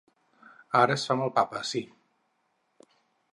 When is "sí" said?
1.73-1.83